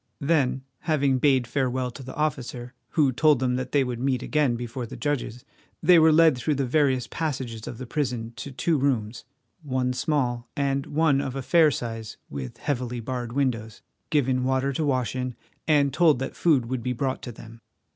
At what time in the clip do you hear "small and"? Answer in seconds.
9.93-10.87